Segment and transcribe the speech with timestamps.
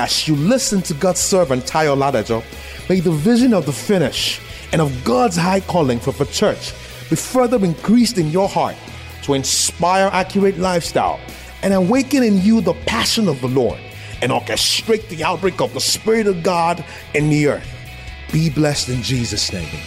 [0.00, 2.44] As you listen to God's servant Tayo Ladajo,
[2.88, 4.40] may the vision of the finish
[4.70, 6.72] and of God's high calling for the church
[7.10, 8.76] be further increased in your heart
[9.22, 11.18] to inspire accurate lifestyle
[11.64, 13.80] and awaken in you the passion of the Lord
[14.22, 16.84] and orchestrate the outbreak of the Spirit of God
[17.14, 17.68] in the earth.
[18.32, 19.80] Be blessed in Jesus' name.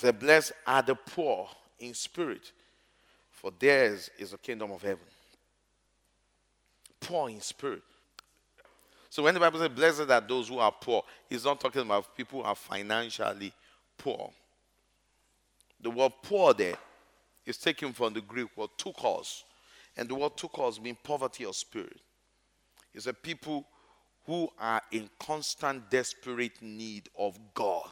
[0.00, 1.48] The blessed are the poor
[1.80, 2.52] in spirit
[3.42, 5.04] for theirs is the kingdom of heaven.
[7.00, 7.82] Poor in spirit.
[9.10, 12.16] So when the Bible says, Blessed are those who are poor, he's not talking about
[12.16, 13.52] people who are financially
[13.98, 14.30] poor.
[15.82, 16.76] The word poor there
[17.44, 19.42] is taken from the Greek word ptochos.
[19.96, 22.00] And the word ptochos means poverty of spirit.
[22.94, 23.66] It's a people
[24.24, 27.90] who are in constant, desperate need of God.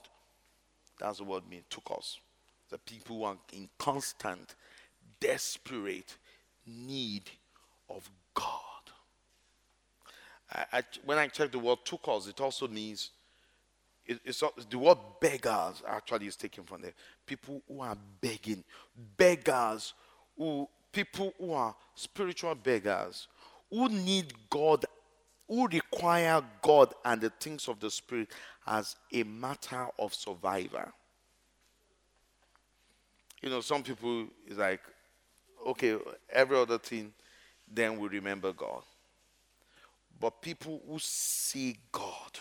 [0.99, 2.19] That's the word means ptochos.
[2.71, 4.55] The people who are in constant,
[5.21, 6.17] desperate
[6.67, 7.31] need
[7.89, 8.47] of God.
[10.53, 13.11] I, I, when I check the word ptochos, it also means
[14.07, 16.95] it, it's the word beggars actually is taken from there.
[17.27, 18.65] People who are begging,
[19.17, 19.95] beggars,
[20.37, 23.29] who people who are spiritual beggars,
[23.71, 24.85] who need God,
[25.47, 28.29] who require God and the things of the Spirit
[28.67, 30.89] as a matter of survival.
[33.43, 34.81] You know, some people is like,
[35.71, 35.97] okay,
[36.31, 37.13] every other thing,
[37.73, 38.83] then we remember God.
[40.19, 42.39] But people who see God,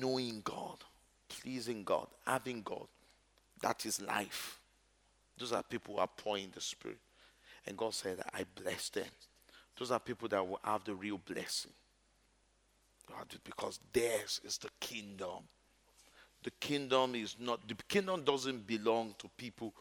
[0.00, 0.76] knowing God,
[1.28, 2.86] pleasing God, having God,
[3.60, 4.60] that is life.
[5.38, 6.98] Those are people who are poor in the spirit.
[7.66, 9.06] And God said, I bless them.
[9.78, 11.72] Those are people that will have the real blessing.
[13.44, 15.48] Because theirs is the kingdom.
[16.42, 19.72] The kingdom is not, the kingdom doesn't belong to people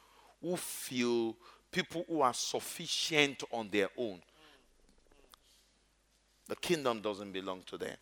[0.42, 1.36] who feel
[1.74, 4.22] people who are sufficient on their own.
[6.48, 7.98] The kingdom doesn't belong to them.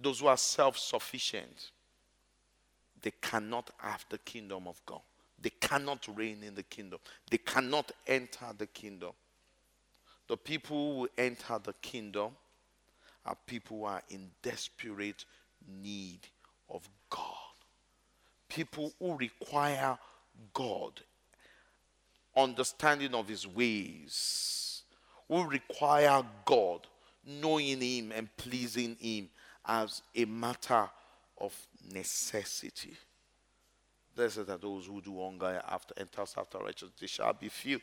[0.00, 1.70] Those who are self sufficient,
[3.02, 5.00] they cannot have the kingdom of God.
[5.40, 6.98] They cannot reign in the kingdom.
[7.30, 9.12] They cannot enter the kingdom.
[10.28, 12.32] The people who enter the kingdom
[13.24, 15.24] are people who are in desperate
[15.82, 16.20] need
[16.68, 17.34] of God.
[18.48, 19.98] People who require
[20.52, 21.00] God,
[22.36, 24.82] understanding of his ways,
[25.28, 26.86] will require God,
[27.24, 29.28] knowing him and pleasing him
[29.66, 30.88] as a matter
[31.38, 31.54] of
[31.92, 32.96] necessity.
[34.16, 37.82] Blessed are those who do hunger after and thirst after righteousness, they shall be filled.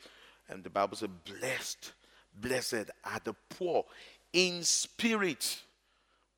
[0.49, 1.93] And the Bible says, Blessed,
[2.41, 3.85] blessed are the poor
[4.33, 5.61] in spirit,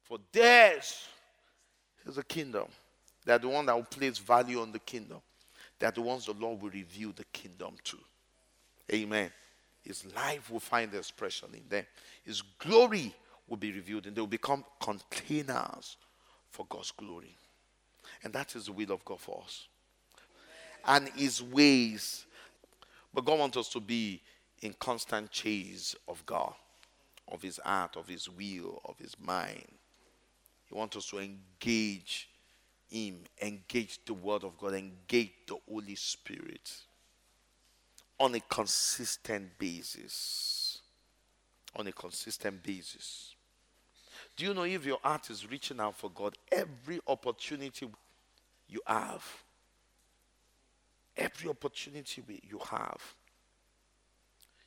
[0.04, 1.08] for theirs
[2.06, 2.68] is a kingdom.
[3.26, 5.20] They are the one that will place value on the kingdom.
[5.80, 7.98] They are the ones the Lord will reveal the kingdom to.
[8.94, 9.32] Amen.
[9.84, 11.86] His life will find expression in them.
[12.24, 13.14] His glory
[13.48, 15.98] will be revealed, and they will become containers
[16.50, 17.36] for God's glory.
[18.24, 19.68] And that is the will of God for us.
[20.86, 22.26] And His ways.
[23.14, 24.22] But God wants us to be
[24.62, 26.54] in constant chase of God,
[27.32, 29.68] of His heart, of His will, of His mind.
[30.68, 32.30] He wants us to engage
[32.90, 36.72] him, engage the Word of God, engage the Holy Spirit
[38.20, 40.80] on a consistent basis.
[41.76, 43.36] On a consistent basis.
[44.36, 47.88] Do you know if your heart is reaching out for God, every opportunity
[48.68, 49.24] you have,
[51.16, 53.02] every opportunity you have,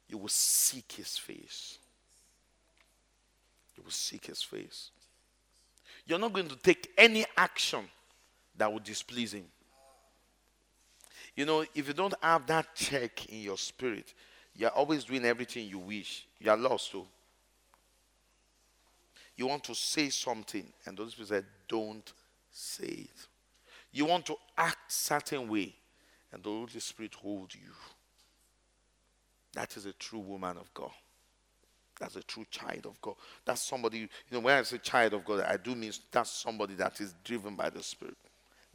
[0.09, 1.79] you will seek His face.
[3.77, 4.91] You will seek His face.
[6.07, 7.85] You're not going to take any action
[8.61, 9.47] that would displease him.
[11.35, 14.13] You know, if you don't have that check in your spirit,
[14.55, 16.27] you're always doing everything you wish.
[16.39, 17.07] You're lost, too.
[19.35, 22.13] You want to say something, and those people say, don't
[22.51, 23.27] say it.
[23.93, 25.75] You want to act certain way,
[26.31, 27.73] and the Holy Spirit hold you.
[29.55, 30.93] That is a true woman of God.
[31.99, 33.15] That's a true child of God.
[33.47, 36.75] That's somebody, you know, when I say child of God, I do mean that's somebody
[36.75, 38.19] that is driven by the Spirit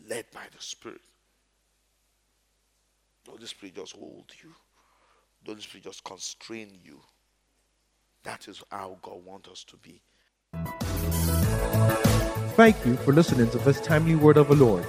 [0.07, 1.01] led by the Spirit.
[3.25, 4.53] The Holy Spirit just hold you.
[5.43, 6.99] The Holy Spirit just constrain you.
[8.23, 10.01] That is how God wants us to be.
[12.55, 14.85] Thank you for listening to this timely word of the Lord.